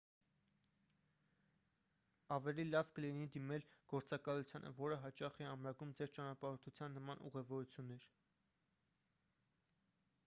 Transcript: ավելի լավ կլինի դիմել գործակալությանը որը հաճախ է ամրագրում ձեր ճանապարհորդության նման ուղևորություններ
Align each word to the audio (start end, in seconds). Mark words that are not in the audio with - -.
ավելի 2.37 2.65
լավ 2.69 2.89
կլինի 2.99 3.27
դիմել 3.35 3.67
գործակալությանը 3.93 4.73
որը 4.81 4.97
հաճախ 5.05 5.39
է 5.45 5.49
ամրագրում 5.51 5.93
ձեր 6.01 6.15
ճանապարհորդության 6.19 6.99
նման 7.01 7.25
ուղևորություններ 7.31 8.11